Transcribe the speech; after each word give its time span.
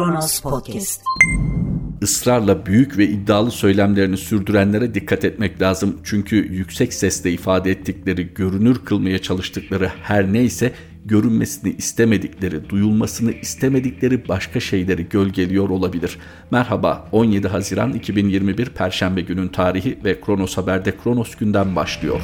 Kronos 0.00 0.40
Podcast. 0.40 1.02
ısrarla 2.02 2.66
büyük 2.66 2.98
ve 2.98 3.08
iddialı 3.08 3.50
söylemlerini 3.50 4.16
sürdürenlere 4.16 4.94
dikkat 4.94 5.24
etmek 5.24 5.62
lazım. 5.62 5.96
Çünkü 6.04 6.36
yüksek 6.36 6.94
sesle 6.94 7.32
ifade 7.32 7.70
ettikleri, 7.70 8.34
görünür 8.34 8.78
kılmaya 8.84 9.18
çalıştıkları 9.18 9.92
her 10.02 10.32
neyse 10.32 10.72
görünmesini 11.04 11.72
istemedikleri, 11.72 12.70
duyulmasını 12.70 13.32
istemedikleri 13.32 14.28
başka 14.28 14.60
şeyleri 14.60 15.08
gölgeliyor 15.08 15.68
olabilir. 15.68 16.18
Merhaba 16.50 17.08
17 17.12 17.48
Haziran 17.48 17.92
2021 17.92 18.66
Perşembe 18.66 19.20
günün 19.20 19.48
tarihi 19.48 19.98
ve 20.04 20.20
Kronos 20.20 20.56
Haber'de 20.56 20.96
Kronos 20.96 21.34
günden 21.34 21.76
başlıyor. 21.76 22.20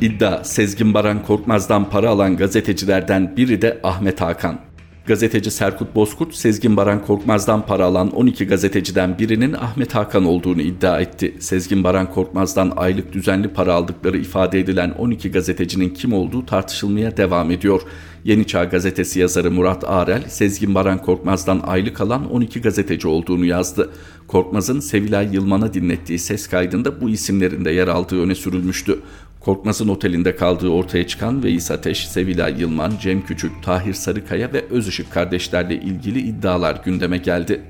İddia 0.00 0.44
Sezgin 0.44 0.94
Baran 0.94 1.22
Korkmaz'dan 1.22 1.90
para 1.90 2.10
alan 2.10 2.36
gazetecilerden 2.36 3.36
biri 3.36 3.62
de 3.62 3.80
Ahmet 3.82 4.20
Hakan. 4.20 4.60
Gazeteci 5.06 5.50
Serkut 5.50 5.94
Bozkurt, 5.94 6.34
Sezgin 6.34 6.76
Baran 6.76 7.06
Korkmaz'dan 7.06 7.66
para 7.66 7.84
alan 7.84 8.10
12 8.10 8.46
gazeteciden 8.46 9.18
birinin 9.18 9.52
Ahmet 9.52 9.94
Hakan 9.94 10.24
olduğunu 10.24 10.62
iddia 10.62 11.00
etti. 11.00 11.34
Sezgin 11.38 11.84
Baran 11.84 12.10
Korkmaz'dan 12.12 12.72
aylık 12.76 13.12
düzenli 13.12 13.48
para 13.48 13.74
aldıkları 13.74 14.18
ifade 14.18 14.60
edilen 14.60 14.90
12 14.90 15.30
gazetecinin 15.30 15.90
kim 15.90 16.12
olduğu 16.12 16.46
tartışılmaya 16.46 17.16
devam 17.16 17.50
ediyor. 17.50 17.80
Yeni 18.24 18.46
Çağ 18.46 18.64
gazetesi 18.64 19.20
yazarı 19.20 19.50
Murat 19.50 19.84
Arel, 19.84 20.22
Sezgin 20.28 20.74
Baran 20.74 21.02
Korkmaz'dan 21.02 21.60
aylık 21.66 22.00
alan 22.00 22.30
12 22.32 22.60
gazeteci 22.60 23.08
olduğunu 23.08 23.44
yazdı. 23.44 23.90
Korkmaz'ın 24.28 24.80
Sevilay 24.80 25.28
Yılman'a 25.32 25.74
dinlettiği 25.74 26.18
ses 26.18 26.46
kaydında 26.46 27.00
bu 27.00 27.08
isimlerin 27.10 27.64
de 27.64 27.70
yer 27.70 27.88
aldığı 27.88 28.22
öne 28.22 28.34
sürülmüştü. 28.34 28.98
Korkmaz'ın 29.40 29.88
otelinde 29.88 30.36
kaldığı 30.36 30.68
ortaya 30.68 31.06
çıkan 31.06 31.42
Veys 31.42 31.70
Ateş, 31.70 32.08
Sevilay 32.08 32.60
Yılman, 32.60 32.92
Cem 33.00 33.26
Küçük, 33.26 33.62
Tahir 33.62 33.94
Sarıkaya 33.94 34.52
ve 34.52 34.64
Özışık 34.70 35.12
kardeşlerle 35.12 35.74
ilgili 35.74 36.20
iddialar 36.20 36.80
gündeme 36.84 37.18
geldi. 37.18 37.62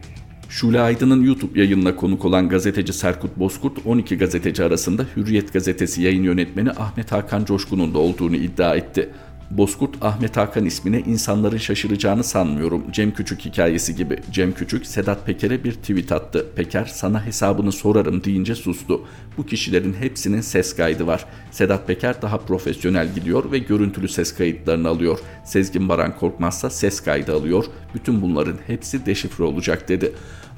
Şule 0.49 0.81
Aydın'ın 0.81 1.25
YouTube 1.25 1.61
yayınına 1.61 1.97
konuk 1.97 2.25
olan 2.25 2.49
gazeteci 2.49 2.93
Serkut 2.93 3.37
Bozkurt 3.37 3.87
12 3.87 4.19
gazeteci 4.19 4.65
arasında 4.65 5.07
Hürriyet 5.17 5.53
gazetesi 5.53 6.03
yayın 6.03 6.23
yönetmeni 6.23 6.71
Ahmet 6.71 7.13
Hakan 7.13 7.45
Coşkun'un 7.45 7.95
da 7.95 7.99
olduğunu 7.99 8.37
iddia 8.37 8.75
etti. 8.75 9.11
Bozkurt 9.51 10.05
Ahmet 10.05 10.37
Hakan 10.37 10.65
ismine 10.65 11.01
insanların 11.01 11.57
şaşıracağını 11.57 12.25
sanmıyorum. 12.25 12.93
Cem 12.93 13.15
Küçük 13.15 13.41
hikayesi 13.41 13.97
gibi. 13.97 14.19
Cem 14.33 14.53
Küçük 14.53 14.87
Sedat 14.87 15.27
Peker'e 15.27 15.65
bir 15.65 15.73
tweet 15.73 16.13
attı. 16.13 16.47
Peker 16.57 16.85
sana 16.85 17.27
hesabını 17.27 17.73
sorarım 17.73 18.25
deyince 18.25 18.55
sustu. 18.55 19.07
Bu 19.39 19.47
kişilerin 19.47 19.95
hepsinin 19.95 20.41
ses 20.41 20.77
kaydı 20.77 21.07
var. 21.07 21.25
Sedat 21.51 21.87
Peker 21.87 22.23
daha 22.23 22.39
profesyonel 22.39 23.15
gidiyor 23.15 23.53
ve 23.53 23.59
görüntülü 23.59 24.09
ses 24.09 24.35
kayıtlarını 24.35 24.89
alıyor. 24.89 25.19
Sezgin 25.45 25.89
Baran 25.89 26.17
Korkmazsa 26.17 26.71
ses 26.71 27.01
kaydı 27.01 27.35
alıyor. 27.35 27.65
Bütün 27.95 28.23
bunların 28.23 28.57
hepsi 28.67 29.07
deşifre 29.07 29.45
olacak 29.45 29.89
dedi. 29.89 30.13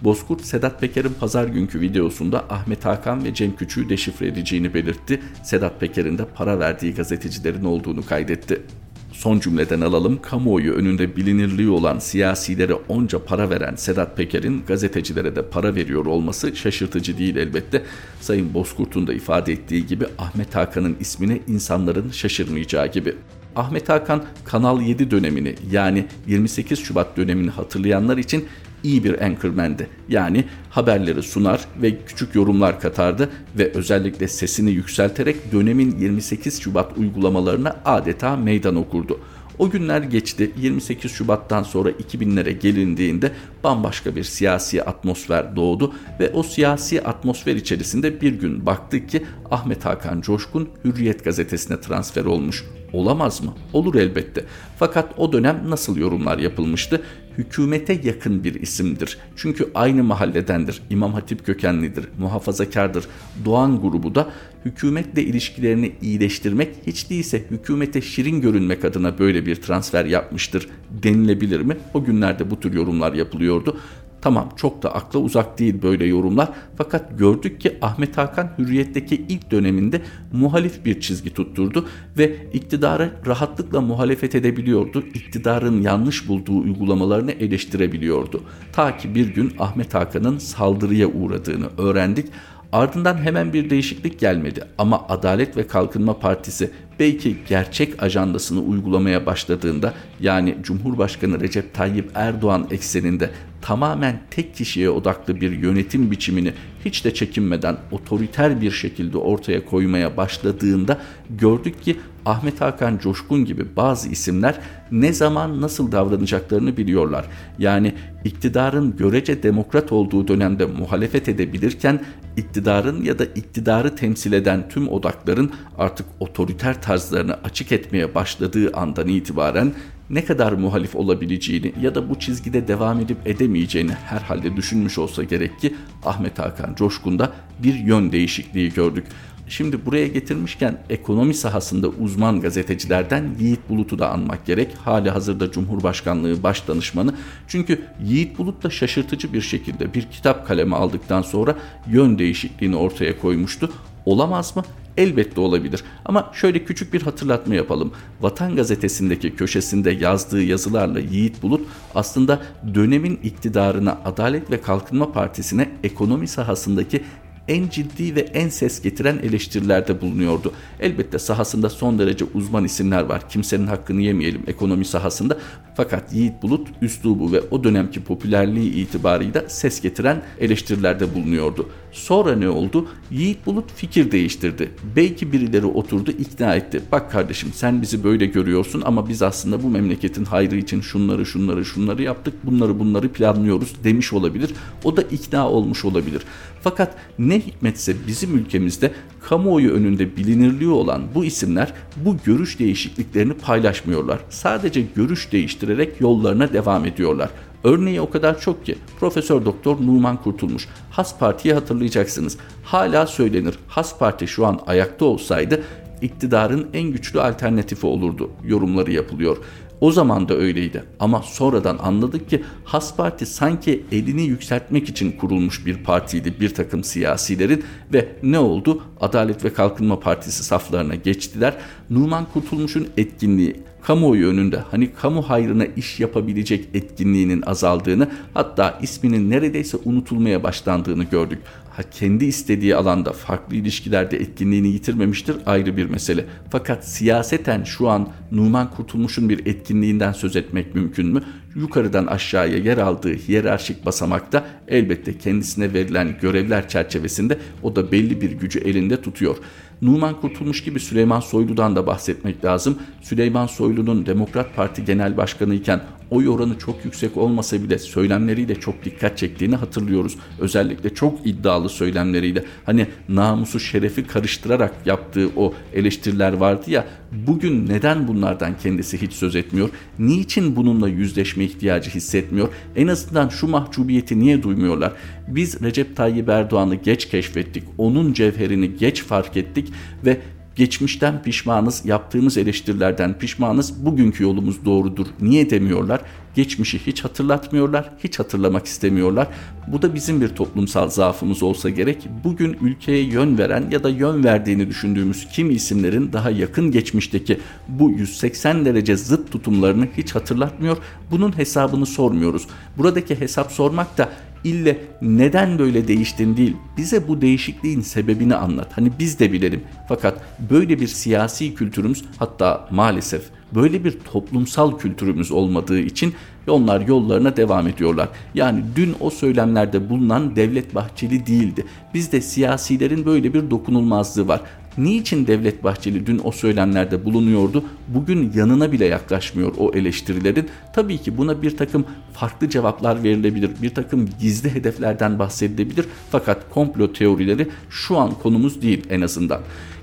Bozkurt 0.05 0.45
Sedat 0.45 0.81
Peker'in 0.81 1.15
pazar 1.21 1.49
günkü 1.49 1.81
videosunda 1.81 2.45
Ahmet 2.51 2.85
Hakan 2.85 3.25
ve 3.25 3.35
Cem 3.35 3.57
Küçük'ü 3.57 3.89
deşifre 3.89 4.27
edeceğini 4.27 4.75
belirtti. 4.75 5.21
Sedat 5.43 5.81
Peker'in 5.81 6.19
de 6.19 6.25
para 6.25 6.59
verdiği 6.59 6.95
gazetecilerin 6.95 7.65
olduğunu 7.65 8.07
kaydetti. 8.07 8.63
Son 9.13 9.41
cümleden 9.41 9.81
alalım. 9.81 10.23
Kamuoyu 10.23 10.73
önünde 10.73 11.17
bilinirliği 11.17 11.69
olan 11.69 11.99
siyasilere 11.99 12.75
onca 12.75 13.25
para 13.25 13.51
veren 13.51 13.75
Sedat 13.75 14.17
Peker'in 14.17 14.63
gazetecilere 14.67 15.37
de 15.37 15.43
para 15.43 15.75
veriyor 15.75 16.07
olması 16.07 16.57
şaşırtıcı 16.57 17.19
değil 17.19 17.37
elbette. 17.37 17.83
Sayın 18.21 18.55
Bozkurt'un 18.55 19.07
da 19.07 19.13
ifade 19.13 19.53
ettiği 19.53 19.87
gibi 19.87 20.07
Ahmet 20.19 20.55
Hakan'ın 20.55 20.97
ismine 21.01 21.41
insanların 21.49 22.11
şaşırmayacağı 22.11 22.93
gibi. 22.93 23.15
Ahmet 23.57 23.89
Hakan 23.89 24.25
Kanal 24.45 24.83
7 24.83 25.11
dönemini 25.11 25.55
yani 25.71 26.07
28 26.27 26.79
Şubat 26.79 27.17
dönemini 27.17 27.51
hatırlayanlar 27.51 28.19
için 28.19 28.49
iyi 28.85 29.05
bir 29.05 29.23
anchorman'di. 29.23 29.89
Yani 30.09 30.45
haberleri 30.71 31.23
sunar 31.23 31.61
ve 31.83 32.05
küçük 32.07 32.35
yorumlar 32.35 32.81
katardı 32.81 33.31
ve 33.59 33.73
özellikle 33.73 34.29
sesini 34.29 34.71
yükselterek 34.71 35.53
dönemin 35.53 35.99
28 35.99 36.61
Şubat 36.61 36.99
uygulamalarına 36.99 37.77
adeta 37.85 38.37
meydan 38.37 38.77
okurdu. 38.77 39.21
O 39.59 39.71
günler 39.71 40.03
geçti. 40.03 40.53
28 40.57 41.13
Şubat'tan 41.13 41.63
sonra 41.63 41.91
2000'lere 41.91 42.51
gelindiğinde 42.51 43.33
bambaşka 43.65 44.17
bir 44.17 44.25
siyasi 44.25 44.83
atmosfer 44.83 45.57
doğdu 45.57 45.95
ve 46.21 46.31
o 46.31 46.43
siyasi 46.43 47.03
atmosfer 47.03 47.57
içerisinde 47.57 48.21
bir 48.21 48.33
gün 48.33 48.67
baktık 48.67 49.09
ki 49.09 49.23
Ahmet 49.51 49.85
Hakan 49.85 50.21
Coşkun 50.21 50.69
Hürriyet 50.85 51.25
gazetesine 51.25 51.81
transfer 51.81 52.25
olmuş. 52.25 52.65
Olamaz 52.93 53.43
mı? 53.43 53.55
Olur 53.73 53.95
elbette. 53.95 54.45
Fakat 54.79 55.15
o 55.17 55.33
dönem 55.33 55.63
nasıl 55.69 55.97
yorumlar 55.97 56.39
yapılmıştı? 56.39 57.03
Hükümete 57.39 58.01
yakın 58.05 58.45
bir 58.45 58.55
isimdir. 58.55 59.19
Çünkü 59.37 59.71
aynı 59.75 60.05
mahalledendir. 60.05 60.83
İmam 60.91 61.13
Hatip 61.13 61.47
kökenlidir, 61.47 62.09
muhafazakardır. 62.19 63.05
Doğan 63.45 63.81
grubu 63.81 64.15
da 64.15 64.31
hükümetle 64.65 65.23
ilişkilerini 65.23 65.93
iyileştirmek 66.03 66.69
hiç 66.87 67.11
değilse 67.11 67.45
hükümete 67.51 68.01
şirin 68.01 68.41
görünmek 68.41 68.85
adına 68.85 69.19
böyle 69.19 69.47
bir 69.47 69.57
transfer 69.57 70.05
yapmıştır 70.05 70.69
denilebilir 70.91 71.61
mi? 71.61 71.77
O 71.95 72.05
günlerde 72.05 72.51
bu 72.51 72.61
tür 72.61 72.73
yorumlar 72.73 73.13
yapılıyordu. 73.13 73.77
Tamam 74.23 74.49
çok 74.57 74.83
da 74.83 74.95
akla 74.95 75.19
uzak 75.19 75.59
değil 75.59 75.83
böyle 75.83 76.05
yorumlar 76.05 76.49
fakat 76.77 77.19
gördük 77.19 77.61
ki 77.61 77.79
Ahmet 77.83 78.19
Hakan 78.19 78.51
Hürriyet'teki 78.59 79.25
ilk 79.29 79.51
döneminde 79.51 80.03
muhalif 80.33 80.85
bir 80.85 81.01
çizgi 81.01 81.35
tutturdu 81.35 81.89
ve 82.19 82.37
iktidara 82.53 83.11
rahatlıkla 83.27 83.81
muhalefet 83.81 84.35
edebiliyordu. 84.35 85.05
İktidarın 85.15 85.83
yanlış 85.83 86.29
bulduğu 86.29 86.59
uygulamalarını 86.61 87.33
eleştirebiliyordu. 87.33 88.43
Ta 88.73 88.97
ki 88.97 89.15
bir 89.15 89.35
gün 89.35 89.53
Ahmet 89.59 89.95
Hakan'ın 89.95 90.39
saldırıya 90.39 91.07
uğradığını 91.07 91.67
öğrendik. 91.79 92.27
Ardından 92.73 93.17
hemen 93.17 93.53
bir 93.53 93.71
değişiklik 93.71 94.21
gelmedi 94.21 94.65
ama 94.79 95.09
Adalet 95.09 95.57
ve 95.57 95.67
Kalkınma 95.67 96.19
Partisi 96.19 96.71
belki 97.01 97.37
gerçek 97.49 98.03
ajandasını 98.03 98.61
uygulamaya 98.61 99.27
başladığında 99.27 99.95
yani 100.21 100.57
Cumhurbaşkanı 100.63 101.41
Recep 101.41 101.75
Tayyip 101.75 102.11
Erdoğan 102.15 102.67
ekseninde 102.71 103.31
tamamen 103.63 104.21
tek 104.31 104.57
kişiye 104.57 104.91
odaklı 104.91 105.41
bir 105.41 105.51
yönetim 105.51 106.11
biçimini 106.11 106.53
hiç 106.85 107.05
de 107.05 107.15
çekinmeden 107.15 107.77
otoriter 107.91 108.61
bir 108.61 108.71
şekilde 108.71 109.19
ortaya 109.19 109.65
koymaya 109.67 110.17
başladığında 110.17 110.99
gördük 111.31 111.83
ki 111.83 111.97
Ahmet 112.27 112.61
Hakan 112.61 112.99
Coşkun 112.99 113.45
gibi 113.45 113.77
bazı 113.77 114.09
isimler 114.09 114.59
ne 114.91 115.13
zaman 115.13 115.61
nasıl 115.61 115.93
davranacaklarını 115.93 116.77
biliyorlar. 116.77 117.25
Yani 117.59 117.95
iktidarın 118.25 118.97
görece 118.97 119.43
demokrat 119.43 119.93
olduğu 119.93 120.29
dönemde 120.29 120.67
muhalefet 120.67 121.29
edebilirken 121.29 122.01
iktidarın 122.37 123.05
ya 123.05 123.19
da 123.19 123.25
iktidarı 123.25 123.97
temsil 123.97 124.33
eden 124.33 124.69
tüm 124.69 124.89
odakların 124.89 125.51
artık 125.79 126.07
otoriter 126.21 126.83
tarzlarını 126.83 127.35
açık 127.45 127.73
etmeye 127.73 128.15
başladığı 128.15 128.73
andan 128.73 129.09
itibaren 129.09 129.73
ne 130.13 130.25
kadar 130.25 130.53
muhalif 130.53 130.97
olabileceğini 130.97 131.73
ya 131.81 131.95
da 131.95 132.11
bu 132.11 132.19
çizgide 132.19 132.69
devam 132.69 133.01
edip 133.01 133.17
edemeyeceğini 133.27 133.93
herhalde 133.93 134.57
düşünmüş 134.57 134.99
olsa 134.99 135.23
gerek 135.23 135.61
ki 135.61 135.75
Ahmet 136.05 136.39
Hakan 136.39 136.75
Coşkun'da 136.75 137.33
bir 137.59 137.75
yön 137.75 138.13
değişikliği 138.13 138.73
gördük. 138.73 139.07
Şimdi 139.49 139.87
buraya 139.87 140.07
getirmişken 140.07 140.79
ekonomi 140.91 141.35
sahasında 141.35 141.89
uzman 141.89 142.41
gazetecilerden 142.41 143.35
Yiğit 143.41 143.69
Bulut'u 143.69 143.99
da 143.99 144.11
anmak 144.11 144.47
gerek. 144.47 144.75
Hali 144.85 145.11
hazırda 145.11 145.51
Cumhurbaşkanlığı 145.51 146.43
baş 146.43 146.69
danışmanı. 146.69 147.15
Çünkü 147.49 147.83
Yiğit 148.05 148.39
Bulut 148.39 148.63
da 148.63 148.71
şaşırtıcı 148.71 149.33
bir 149.33 149.41
şekilde 149.41 149.95
bir 149.95 150.03
kitap 150.03 150.47
kalemi 150.47 150.77
aldıktan 150.77 151.23
sonra 151.23 151.57
yön 151.91 152.19
değişikliğini 152.19 152.77
ortaya 152.77 153.19
koymuştu. 153.19 153.71
Olamaz 154.07 154.57
mı? 154.57 154.63
Elbette 154.97 155.41
olabilir 155.41 155.85
ama 156.05 156.31
şöyle 156.33 156.65
küçük 156.65 156.93
bir 156.93 157.03
hatırlatma 157.03 157.55
yapalım. 157.55 157.93
Vatan 158.21 158.57
gazetesindeki 158.57 159.37
köşesinde 159.37 159.91
yazdığı 159.91 160.43
yazılarla 160.43 161.01
Yiğit 161.01 161.43
Bulut 161.43 161.67
aslında 161.95 162.43
dönemin 162.75 163.21
iktidarına 163.23 163.99
Adalet 164.05 164.51
ve 164.51 164.61
Kalkınma 164.61 165.13
Partisi'ne 165.13 165.71
ekonomi 165.85 166.29
sahasındaki 166.29 167.03
en 167.49 167.69
ciddi 167.69 168.15
ve 168.15 168.21
en 168.21 168.49
ses 168.49 168.83
getiren 168.83 169.19
eleştirilerde 169.19 170.01
bulunuyordu. 170.01 170.53
Elbette 170.81 171.19
sahasında 171.19 171.71
son 171.71 171.99
derece 171.99 172.25
uzman 172.35 172.65
isimler 172.65 173.03
var. 173.03 173.29
Kimsenin 173.29 173.67
hakkını 173.67 174.03
yemeyelim 174.03 174.43
ekonomi 174.47 174.85
sahasında. 174.85 175.39
Fakat 175.75 176.13
Yiğit 176.13 176.43
Bulut 176.43 176.69
üslubu 176.83 177.33
ve 177.33 177.41
o 177.51 177.65
dönemki 177.65 178.05
popülerliği 178.05 178.73
itibarıyla 178.73 179.49
ses 179.49 179.81
getiren 179.81 180.23
eleştirilerde 180.41 181.15
bulunuyordu. 181.15 181.69
Sonra 181.93 182.37
ne 182.37 182.49
oldu? 182.49 182.89
Yiğit 183.11 183.47
Bulut 183.47 183.73
fikir 183.73 184.13
değiştirdi. 184.13 184.71
Belki 184.97 185.33
birileri 185.33 185.67
oturdu 185.67 186.11
ikna 186.11 186.55
etti. 186.55 186.83
Bak 186.93 187.13
kardeşim 187.13 187.51
sen 187.55 187.83
bizi 187.83 188.05
böyle 188.05 188.27
görüyorsun 188.27 188.83
ama 188.85 189.09
biz 189.09 189.23
aslında 189.23 189.63
bu 189.63 189.69
memleketin 189.69 190.25
hayrı 190.25 190.57
için 190.57 190.81
şunları 190.81 191.27
şunları 191.27 191.65
şunları 191.65 192.03
yaptık. 192.03 192.35
Bunları 192.45 192.79
bunları 192.79 193.09
planlıyoruz 193.09 193.85
demiş 193.85 194.13
olabilir. 194.13 194.51
O 194.85 194.97
da 194.97 195.03
ikna 195.03 195.49
olmuş 195.49 195.85
olabilir. 195.85 196.23
Fakat 196.63 196.97
ne 197.19 197.41
hikmetse 197.41 197.95
bizim 198.07 198.39
ülkemizde 198.39 198.93
kamuoyu 199.21 199.71
önünde 199.71 200.17
bilinirliği 200.17 200.71
olan 200.71 201.03
bu 201.15 201.25
isimler 201.25 201.73
bu 201.97 202.17
görüş 202.25 202.59
değişikliklerini 202.59 203.33
paylaşmıyorlar. 203.33 204.19
Sadece 204.31 204.85
görüş 204.97 205.33
değiştirerek 205.33 206.01
yollarına 206.01 206.53
devam 206.53 206.85
ediyorlar. 206.85 207.31
Örneği 207.65 208.01
o 208.01 208.11
kadar 208.11 208.41
çok 208.41 208.67
ki 208.67 208.79
Profesör 209.01 209.45
Doktor 209.45 209.77
Numan 209.77 210.23
Kurtulmuş. 210.23 210.69
Has 210.91 211.19
Parti'yi 211.19 211.55
hatırlayacaksınız. 211.55 212.39
Hala 212.65 213.07
söylenir. 213.07 213.59
Has 213.69 213.99
Parti 213.99 214.29
şu 214.29 214.47
an 214.47 214.61
ayakta 214.67 215.05
olsaydı 215.05 215.63
iktidarın 216.03 216.67
en 216.75 216.83
güçlü 216.83 217.21
alternatifi 217.21 217.87
olurdu 217.87 218.31
yorumları 218.45 218.93
yapılıyor. 218.93 219.37
O 219.81 219.93
zaman 219.93 220.29
da 220.29 220.35
öyleydi 220.35 220.85
ama 221.01 221.23
sonradan 221.23 221.79
anladık 221.79 222.31
ki 222.31 222.43
Has 222.65 222.97
Parti 222.97 223.27
sanki 223.27 223.85
elini 223.93 224.23
yükseltmek 224.23 224.89
için 224.89 225.13
kurulmuş 225.13 225.67
bir 225.67 225.77
partiydi 225.77 226.41
bir 226.41 226.55
takım 226.55 226.85
siyasilerin 226.85 227.65
ve 227.93 228.09
ne 228.23 228.39
oldu? 228.39 228.83
Adalet 229.01 229.45
ve 229.45 229.53
Kalkınma 229.53 230.01
Partisi 230.01 230.45
saflarına 230.45 230.95
geçtiler. 230.95 231.55
Numan 231.91 232.27
Kurtulmuş'un 232.33 232.89
etkinliği 232.97 233.57
kamuoyu 233.83 234.29
önünde 234.29 234.59
hani 234.71 234.93
kamu 234.93 235.23
hayrına 235.23 235.65
iş 235.65 236.01
yapabilecek 236.01 236.69
etkinliğinin 236.75 237.43
azaldığını 237.43 238.09
hatta 238.35 238.79
isminin 238.83 239.31
neredeyse 239.31 239.79
unutulmaya 239.85 240.43
başlandığını 240.43 241.05
gördük. 241.05 241.39
Ha, 241.77 241.83
kendi 241.91 242.25
istediği 242.25 242.77
alanda 242.77 243.13
farklı 243.13 243.57
ilişkilerde 243.57 244.17
etkinliğini 244.17 244.69
yitirmemiştir 244.69 245.37
ayrı 245.47 245.77
bir 245.77 245.91
mesele. 245.91 246.25
Fakat 246.51 246.89
siyaseten 246.89 247.65
şu 247.65 247.89
an 247.89 248.09
Numan 248.33 248.71
Kurtulmuş'un 248.71 249.29
bir 249.29 249.47
etkinliğinden 249.47 250.13
söz 250.13 250.37
etmek 250.37 250.75
mümkün 250.75 251.07
mü? 251.07 251.23
Yukarıdan 251.55 252.07
aşağıya 252.07 252.59
yer 252.59 252.79
aldığı 252.79 253.15
hiyerarşik 253.15 253.87
basamakta 253.87 254.45
elbette 254.69 255.19
kendisine 255.19 255.73
verilen 255.73 256.17
görevler 256.21 256.69
çerçevesinde 256.69 257.39
o 257.63 257.77
da 257.77 257.93
belli 257.93 258.21
bir 258.21 258.33
gücü 258.33 258.59
elinde 258.59 259.03
tutuyor. 259.03 259.37
Numan 259.83 260.21
Kurtulmuş 260.21 260.65
gibi 260.65 260.81
Süleyman 260.81 261.21
Soylu'dan 261.21 261.77
da 261.77 261.87
bahsetmek 261.87 262.45
lazım. 262.45 262.79
Süleyman 263.03 263.47
Soylu'nun 263.47 264.07
Demokrat 264.07 264.57
Parti 264.57 264.85
Genel 264.85 265.17
Başkanı 265.17 265.55
iken 265.55 265.81
oy 266.13 266.29
oranı 266.29 266.59
çok 266.59 266.85
yüksek 266.85 267.17
olmasa 267.17 267.63
bile 267.63 267.79
söylemleriyle 267.79 268.55
çok 268.55 268.85
dikkat 268.85 269.19
çektiğini 269.19 269.57
hatırlıyoruz. 269.57 270.17
Özellikle 270.39 270.95
çok 270.95 271.27
iddialı 271.27 271.69
söylemleriyle 271.69 272.45
hani 272.67 272.87
namusu 273.09 273.61
şerefi 273.61 274.07
karıştırarak 274.07 274.75
yaptığı 274.87 275.29
o 275.37 275.55
eleştiriler 275.75 276.33
vardı 276.33 276.71
ya 276.71 276.87
bugün 277.27 277.69
neden 277.69 278.09
bunlardan 278.09 278.59
kendisi 278.59 279.03
hiç 279.03 279.13
söz 279.13 279.37
etmiyor? 279.37 279.71
Niçin 279.99 280.57
bununla 280.57 280.89
yüzleşme 280.89 281.45
ihtiyacı 281.45 281.91
hissetmiyor? 281.91 282.49
En 282.77 282.87
azından 282.87 283.29
şu 283.29 283.49
mahcubiyeti 283.49 284.19
niye 284.19 284.43
duymuyorlar? 284.43 284.93
Biz 285.29 285.63
Recep 285.63 285.97
Tayyip 285.97 286.29
Erdoğan'ı 286.29 286.75
geç 286.75 287.09
keşfettik. 287.09 287.65
Onun 287.79 288.13
cevherini 288.13 288.77
geç 288.77 289.03
fark 289.03 289.37
ettik 289.37 289.73
ve 290.05 290.21
Geçmişten 290.57 291.23
pişmanız, 291.23 291.87
yaptığımız 291.87 292.37
eleştirilerden 292.39 293.19
pişmanız, 293.19 293.87
bugünkü 293.87 294.23
yolumuz 294.23 294.65
doğrudur. 294.65 295.07
Niye 295.21 295.51
demiyorlar? 295.51 296.01
Geçmişi 296.35 296.87
hiç 296.87 297.05
hatırlatmıyorlar, 297.05 297.91
hiç 298.05 298.19
hatırlamak 298.19 298.67
istemiyorlar. 298.67 299.29
Bu 299.67 299.83
da 299.83 299.95
bizim 299.95 300.21
bir 300.21 300.29
toplumsal 300.29 300.89
zaafımız 300.89 301.43
olsa 301.43 301.71
gerek. 301.71 302.09
Bugün 302.25 302.57
ülkeye 302.61 303.03
yön 303.03 303.39
veren 303.39 303.65
ya 303.71 303.85
da 303.85 303.89
yön 303.89 304.25
verdiğini 304.25 304.69
düşündüğümüz 304.69 305.29
kim 305.33 305.51
isimlerin 305.51 306.13
daha 306.13 306.31
yakın 306.31 306.71
geçmişteki 306.71 307.41
bu 307.69 307.91
180 307.91 308.65
derece 308.65 308.97
zıt 308.97 309.33
tutumlarını 309.33 309.89
hiç 309.97 310.15
hatırlatmıyor. 310.15 310.77
Bunun 311.11 311.39
hesabını 311.39 311.87
sormuyoruz. 311.87 312.47
Buradaki 312.79 313.21
hesap 313.21 313.53
sormak 313.53 313.99
da 313.99 314.09
ille 314.45 314.79
neden 315.03 315.59
böyle 315.59 315.89
değiştin 315.89 316.37
değil 316.37 316.57
bize 316.77 317.09
bu 317.09 317.21
değişikliğin 317.21 317.81
sebebini 317.81 318.35
anlat. 318.35 318.69
Hani 318.75 318.93
biz 318.99 319.19
de 319.19 319.33
bilelim. 319.33 319.65
Fakat 319.89 320.21
böyle 320.51 320.81
bir 320.81 320.87
siyasi 320.89 321.55
kültürümüz 321.55 322.05
hatta 322.19 322.69
maalesef 322.71 323.23
böyle 323.55 323.85
bir 323.85 323.99
toplumsal 324.13 324.79
kültürümüz 324.79 325.31
olmadığı 325.31 325.79
için 325.79 326.15
onlar 326.49 326.81
yollarına 326.81 327.37
devam 327.37 327.69
ediyorlar. 327.69 328.09
Yani 328.35 328.65
dün 328.77 328.97
o 329.01 329.11
söylemlerde 329.11 329.91
bulunan 329.91 330.37
Devlet 330.37 330.75
Bahçeli 330.75 331.27
değildi. 331.27 331.65
Bizde 331.95 332.21
siyasilerin 332.21 333.07
böyle 333.07 333.35
bir 333.35 333.51
dokunulmazlığı 333.51 334.29
var. 334.29 334.41
Niçin 334.79 335.27
Devlet 335.27 335.65
Bahçeli 335.65 336.07
dün 336.07 336.21
o 336.25 336.33
söylemlerde 336.33 337.05
bulunuyordu? 337.05 337.65
Bugün 337.89 338.33
yanına 338.35 338.73
bile 338.73 338.85
yaklaşmıyor 338.85 339.53
o 339.59 339.73
eleştirilerin. 339.75 340.49
Tabii 340.73 340.99
ki 340.99 341.19
buna 341.19 341.43
bir 341.43 341.57
takım 341.57 341.85
farklı 342.13 342.49
cevaplar 342.49 343.03
verilebilir. 343.03 343.51
Bir 343.63 343.75
takım 343.75 344.09
gizli 344.21 344.55
hedeflerden 344.55 345.19
bahsedilebilir. 345.19 345.87
Fakat 346.11 346.51
komplo 346.51 346.93
teorileri 346.93 347.49
şu 347.71 347.99
an 347.99 348.15
konumuz 348.23 348.63
değil 348.63 348.87
en 348.91 349.01
azından. 349.01 349.41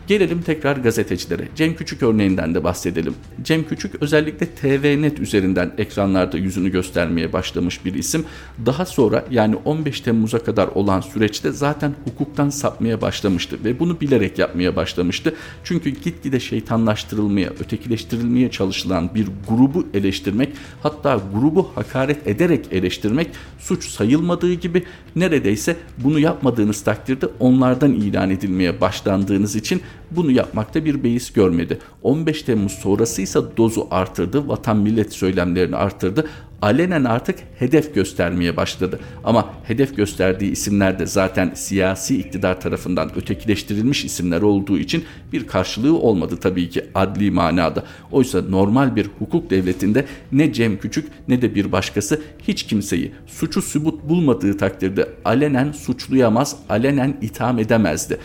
Gelelim 0.10 0.42
tekrar 0.42 0.78
gazetecilere. 0.78 1.48
Cem 1.56 1.76
Küçük 1.76 2.04
örneğinden 2.04 2.56
de 2.56 2.64
bahsedelim. 2.64 3.16
Cem 3.44 3.68
Küçük 3.68 4.02
özellikle 4.02 4.46
TVNet 4.46 5.20
üzerinden 5.20 5.72
ekranlarda 5.78 6.38
yüzünü 6.38 6.70
göstermeye 6.70 7.34
başlamış 7.34 7.86
bir 7.86 7.94
isim. 7.94 8.26
Daha 8.66 8.86
sonra 8.86 9.26
yani 9.32 9.56
15 9.56 10.02
Temmuz'a 10.02 10.44
kadar 10.44 10.68
olan 10.68 11.02
süreçte 11.02 11.52
zaten 11.52 11.94
hukuktan 12.06 12.50
sapmaya 12.50 13.02
başlamıştı 13.02 13.58
ve 13.64 13.80
bunu 13.80 14.02
bilerek 14.02 14.40
yapmaya 14.40 14.76
başlamıştı. 14.76 15.36
Çünkü 15.64 15.90
gitgide 15.90 16.40
şeytanlaştırılmaya, 16.40 17.50
ötekileştirilmeye 17.50 18.52
çalışılan 18.52 19.16
bir 19.16 19.28
grubu 19.50 19.88
eleştirmek, 19.94 20.50
hatta 20.84 21.22
grubu 21.34 21.72
hakaret 21.76 22.28
ederek 22.28 22.66
eleştirmek 22.72 23.28
suç 23.60 23.90
sayılmadığı 23.90 24.54
gibi 24.54 24.84
neredeyse 25.16 25.76
bunu 25.98 26.20
yapmadığınız 26.20 26.84
takdirde 26.84 27.28
onlardan 27.40 27.94
ilan 27.94 28.30
edilmeye 28.30 28.82
başlandığınız 28.82 29.56
için 29.56 29.82
bunu 30.12 30.32
yapmakta 30.32 30.86
bir 30.86 31.04
beis 31.04 31.34
görmedi. 31.34 31.80
15 32.04 32.44
Temmuz 32.44 32.72
sonrası 32.72 33.22
ise 33.22 33.40
dozu 33.58 33.88
artırdı, 33.92 34.48
vatan 34.48 34.78
millet 34.78 35.14
söylemlerini 35.14 35.76
artırdı. 35.76 36.26
Alenen 36.62 37.04
artık 37.04 37.40
hedef 37.60 37.96
göstermeye 37.96 38.58
başladı. 38.58 39.00
Ama 39.24 39.54
hedef 39.64 39.96
gösterdiği 39.96 40.52
isimler 40.52 41.00
de 41.00 41.06
zaten 41.06 41.52
siyasi 41.56 42.20
iktidar 42.20 42.62
tarafından 42.62 43.12
ötekileştirilmiş 43.16 44.06
isimler 44.06 44.42
olduğu 44.42 44.78
için 44.78 45.04
bir 45.34 45.48
karşılığı 45.48 45.98
olmadı 45.98 46.38
tabii 46.42 46.70
ki 46.70 46.86
adli 46.96 47.32
manada. 47.32 47.84
Oysa 48.12 48.42
normal 48.42 48.96
bir 48.96 49.10
hukuk 49.20 49.50
devletinde 49.50 50.06
ne 50.32 50.54
Cem 50.54 50.80
Küçük 50.80 51.08
ne 51.28 51.42
de 51.42 51.56
bir 51.56 51.72
başkası 51.72 52.22
hiç 52.48 52.64
kimseyi 52.64 53.12
suçu 53.28 53.62
sübut 53.62 54.04
bulmadığı 54.10 54.58
takdirde 54.58 55.10
alenen 55.26 55.72
suçlayamaz, 55.72 56.56
alenen 56.70 57.18
itham 57.22 57.60
edemezdi 57.60 58.18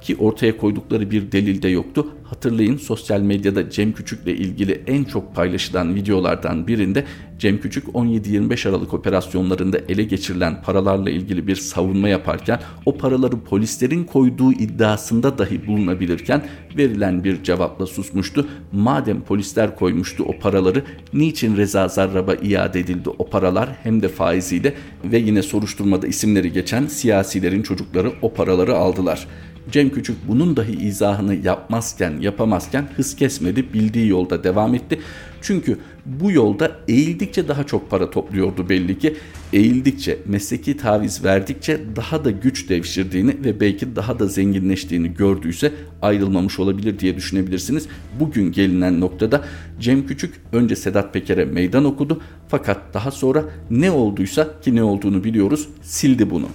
ki 0.00 0.16
ortaya 0.16 0.56
koydukları 0.56 1.10
bir 1.10 1.32
delil 1.32 1.62
de 1.62 1.68
yoktu. 1.68 2.06
Hatırlayın 2.24 2.76
sosyal 2.76 3.20
medyada 3.20 3.70
Cem 3.70 3.92
Küçük'le 3.92 4.26
ilgili 4.26 4.82
en 4.86 5.04
çok 5.04 5.34
paylaşılan 5.34 5.94
videolardan 5.94 6.66
birinde 6.66 7.04
Cem 7.38 7.60
Küçük 7.60 7.84
17-25 7.86 8.68
Aralık 8.68 8.94
operasyonlarında 8.94 9.78
ele 9.88 10.02
geçirilen 10.02 10.62
paralarla 10.62 11.10
ilgili 11.10 11.46
bir 11.46 11.56
savunma 11.56 12.08
yaparken 12.08 12.60
o 12.86 12.96
paraları 12.96 13.40
polislerin 13.40 14.04
koyduğu 14.04 14.52
iddiasında 14.52 15.38
dahi 15.38 15.66
bulunabilirken 15.66 16.42
verilen 16.76 17.24
bir 17.24 17.42
cevapla 17.42 17.86
susmuştu. 17.86 18.46
Madem 18.72 19.20
polisler 19.20 19.76
koymuştu 19.76 20.24
o 20.24 20.38
paraları 20.38 20.82
niçin 21.12 21.56
Reza 21.56 21.88
Zarrab'a 21.88 22.34
iade 22.34 22.80
edildi 22.80 23.08
o 23.18 23.30
paralar 23.30 23.68
hem 23.82 24.02
de 24.02 24.08
faiziyle 24.08 24.74
ve 25.04 25.18
yine 25.18 25.42
soruşturmada 25.42 26.06
isimleri 26.06 26.52
geçen 26.52 26.86
siyasilerin 26.86 27.62
çocukları 27.62 28.12
o 28.22 28.34
paraları 28.34 28.76
aldılar. 28.76 29.26
Cem 29.72 29.90
Küçük 29.90 30.28
bunun 30.28 30.56
dahi 30.56 30.72
izahını 30.72 31.34
yapmazken, 31.34 32.20
yapamazken 32.20 32.88
hız 32.96 33.16
kesmedi, 33.16 33.72
bildiği 33.72 34.08
yolda 34.08 34.44
devam 34.44 34.74
etti. 34.74 35.00
Çünkü 35.42 35.78
bu 36.06 36.30
yolda 36.30 36.72
eğildikçe 36.88 37.48
daha 37.48 37.64
çok 37.64 37.90
para 37.90 38.10
topluyordu 38.10 38.68
belli 38.68 38.98
ki. 38.98 39.16
Eğildikçe, 39.52 40.18
mesleki 40.26 40.76
taviz 40.76 41.24
verdikçe 41.24 41.80
daha 41.96 42.24
da 42.24 42.30
güç 42.30 42.68
devşirdiğini 42.68 43.44
ve 43.44 43.60
belki 43.60 43.96
daha 43.96 44.18
da 44.18 44.26
zenginleştiğini 44.26 45.14
gördüyse 45.14 45.72
ayrılmamış 46.02 46.58
olabilir 46.58 46.98
diye 46.98 47.16
düşünebilirsiniz. 47.16 47.86
Bugün 48.20 48.52
gelinen 48.52 49.00
noktada 49.00 49.44
Cem 49.80 50.06
Küçük 50.06 50.34
önce 50.52 50.76
Sedat 50.76 51.12
Peker'e 51.12 51.44
meydan 51.44 51.84
okudu 51.84 52.20
fakat 52.48 52.94
daha 52.94 53.10
sonra 53.10 53.44
ne 53.70 53.90
olduysa 53.90 54.60
ki 54.60 54.74
ne 54.74 54.82
olduğunu 54.82 55.24
biliyoruz 55.24 55.68
sildi 55.82 56.30
bunu. 56.30 56.46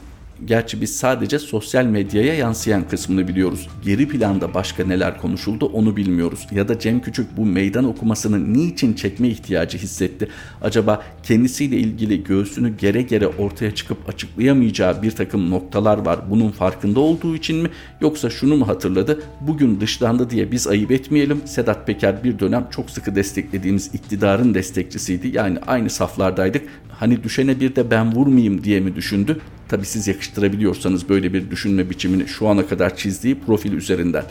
Gerçi 0.46 0.82
biz 0.82 0.96
sadece 0.96 1.39
sosyal 1.39 1.86
medyaya 1.86 2.34
yansıyan 2.34 2.88
kısmını 2.88 3.27
biliyoruz. 3.27 3.68
Geri 3.84 4.08
planda 4.08 4.54
başka 4.54 4.86
neler 4.86 5.22
konuşuldu 5.22 5.65
onu 5.65 5.98
bilmiyoruz. 5.98 6.48
Ya 6.51 6.68
da 6.68 6.80
Cem 6.80 7.01
Küçük 7.01 7.38
bu 7.38 7.46
meydan 7.46 7.86
okumasını 7.86 8.54
niçin 8.54 8.94
çekme 8.94 9.27
ihtiyacı 9.27 9.77
hissetti? 9.77 10.27
Acaba 10.62 11.04
kendisiyle 11.24 11.77
ilgili 11.77 12.24
göğsünü 12.24 12.77
gere 12.77 13.01
gere 13.01 13.27
ortaya 13.27 13.75
çıkıp 13.75 14.10
açıklayamayacağı 14.10 15.01
bir 15.01 15.12
takım 15.12 15.51
noktalar 15.51 15.98
var. 15.98 16.20
Bunun 16.30 16.51
farkında 16.51 17.00
olduğu 17.00 17.36
için 17.36 17.58
mi? 17.58 17.70
Yoksa 18.01 18.30
şunu 18.30 18.56
mu 18.56 18.68
hatırladı? 18.68 19.24
Bugün 19.42 19.82
dışlandı 19.82 20.30
diye 20.30 20.51
biz 20.51 20.68
ayıp 20.68 20.92
etmeyelim. 20.92 21.42
Sedat 21.46 21.88
Peker 21.88 22.24
bir 22.24 22.39
dönem 22.39 22.68
çok 22.72 22.89
sıkı 22.89 23.15
desteklediğimiz 23.15 23.96
iktidarın 23.96 24.54
destekçisiydi. 24.54 25.27
Yani 25.27 25.60
aynı 25.68 25.89
saflardaydık. 25.89 26.63
Hani 26.89 27.24
düşene 27.24 27.60
bir 27.60 27.75
de 27.75 27.92
ben 27.92 28.15
vurmayayım 28.15 28.63
diye 28.63 28.80
mi 28.80 28.96
düşündü? 28.96 29.39
Tabi 29.69 29.86
siz 29.86 30.07
yakıştırabiliyorsanız 30.07 31.10
böyle 31.10 31.34
bir 31.34 31.51
düşünme 31.51 31.89
biçimini 31.89 32.27
şu 32.27 32.48
ana 32.48 32.67
kadar 32.67 32.98
çizdiği 32.98 33.39
profil 33.39 33.74
üzerinden. 33.74 34.24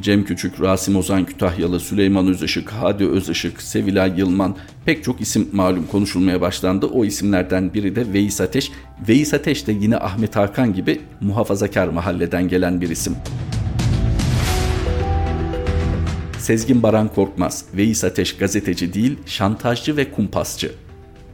Cem 0.00 0.24
Küçük, 0.24 0.60
Rasim 0.60 0.96
Ozan 0.96 1.24
Kütahyalı, 1.24 1.80
Süleyman 1.80 2.28
Özışık, 2.28 2.70
Hadi 2.70 3.06
Özışık, 3.06 3.62
Sevilay 3.62 4.12
Yılman 4.16 4.56
pek 4.84 5.04
çok 5.04 5.20
isim 5.20 5.48
malum 5.52 5.86
konuşulmaya 5.86 6.40
başlandı. 6.40 6.86
O 6.86 7.04
isimlerden 7.04 7.74
biri 7.74 7.96
de 7.96 8.12
Veys 8.12 8.40
Ateş. 8.40 8.72
Veys 9.08 9.34
Ateş 9.34 9.66
de 9.66 9.72
yine 9.72 9.96
Ahmet 9.96 10.36
Hakan 10.36 10.74
gibi 10.74 11.00
muhafazakar 11.20 11.88
mahalleden 11.88 12.48
gelen 12.48 12.80
bir 12.80 12.88
isim. 12.88 13.16
Sezgin 16.38 16.82
Baran 16.82 17.08
Korkmaz, 17.08 17.64
Veys 17.74 18.04
Ateş 18.04 18.36
gazeteci 18.36 18.94
değil, 18.94 19.18
şantajcı 19.26 19.96
ve 19.96 20.10
kumpasçı. 20.10 20.72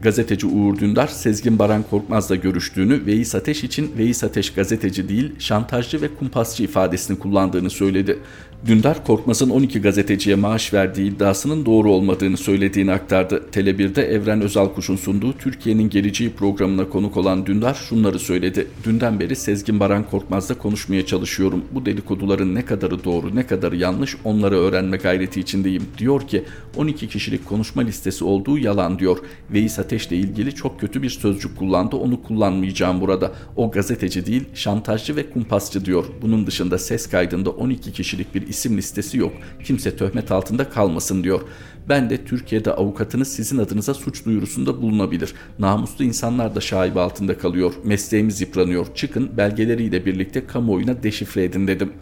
Gazeteci 0.03 0.47
Uğur 0.47 0.79
Dündar, 0.79 1.07
Sezgin 1.07 1.59
Baran 1.59 1.83
Korkmaz'la 1.91 2.37
görüştüğünü, 2.37 3.07
Veys 3.07 3.35
Ateş 3.35 3.65
için 3.65 3.93
Veys 3.99 4.25
Ateş 4.25 4.53
gazeteci 4.53 5.09
değil, 5.09 5.33
şantajcı 5.38 6.03
ve 6.03 6.15
kumpasçı 6.15 6.62
ifadesini 6.62 7.19
kullandığını 7.19 7.71
söyledi. 7.71 8.19
Dündar 8.64 9.04
Korkmaz'ın 9.04 9.50
12 9.50 9.80
gazeteciye 9.80 10.36
maaş 10.36 10.75
verdiği 10.75 11.10
iddiasının 11.10 11.66
doğru 11.66 11.92
olmadığını 11.92 12.36
söylediğini 12.36 12.92
aktardı. 12.92 13.42
Tele1'de 13.52 14.02
Evren 14.02 14.40
Özalkuş'un 14.40 14.96
sunduğu 14.96 15.32
Türkiye'nin 15.32 15.90
Geleceği 15.90 16.32
programına 16.32 16.88
konuk 16.88 17.16
olan 17.16 17.46
Dündar 17.46 17.75
şunları 17.75 18.18
söyledi. 18.18 18.66
Dünden 18.84 19.20
beri 19.20 19.36
Sezgin 19.36 19.80
Baran 19.80 20.10
Korkmaz'la 20.10 20.58
konuşmaya 20.58 21.06
çalışıyorum. 21.06 21.64
Bu 21.72 21.86
dedikoduların 21.86 22.54
ne 22.54 22.64
kadarı 22.64 23.04
doğru 23.04 23.36
ne 23.36 23.46
kadarı 23.46 23.76
yanlış 23.76 24.16
onları 24.25 24.56
öğrenme 24.58 24.96
gayreti 24.96 25.40
içindeyim. 25.40 25.82
Diyor 25.98 26.28
ki 26.28 26.44
12 26.76 27.08
kişilik 27.08 27.46
konuşma 27.46 27.82
listesi 27.82 28.25
olduğu 28.25 28.58
yalan 28.58 28.98
diyor. 28.98 29.18
Veys 29.50 29.78
Ateş'le 29.78 30.12
ilgili 30.12 30.54
çok 30.54 30.80
kötü 30.80 31.02
bir 31.02 31.10
sözcük 31.10 31.56
kullandı 31.58 31.96
onu 31.96 32.22
kullanmayacağım 32.22 33.00
burada. 33.00 33.32
O 33.56 33.70
gazeteci 33.70 34.26
değil 34.26 34.44
şantajcı 34.54 35.16
ve 35.16 35.30
kumpasçı 35.30 35.84
diyor. 35.84 36.04
Bunun 36.22 36.46
dışında 36.46 36.78
ses 36.78 37.10
kaydında 37.10 37.50
12 37.50 37.92
kişilik 37.92 38.34
bir 38.34 38.46
isim 38.49 38.76
listesi 38.76 39.19
yok. 39.19 39.33
Kimse 39.65 39.97
töhmet 39.97 40.33
altında 40.33 40.71
kalmasın 40.71 41.25
diyor. 41.25 41.41
Ben 41.88 42.11
de 42.11 42.25
Türkiye'de 42.25 42.73
avukatınız 42.73 43.29
sizin 43.29 43.59
adınıza 43.59 43.95
suç 43.95 44.25
duyurusunda 44.25 44.83
bulunabilir. 44.83 45.35
Namuslu 45.59 46.05
insanlar 46.05 46.55
da 46.55 46.61
şaibe 46.61 47.00
altında 47.00 47.38
kalıyor. 47.38 47.73
Mesleğimiz 47.85 48.41
yıpranıyor. 48.41 48.87
Çıkın 48.95 49.37
belgeleriyle 49.37 50.07
birlikte 50.07 50.47
kamuoyuna 50.47 51.03
deşifre 51.03 51.45
edin 51.45 51.67
dedim. 51.67 51.93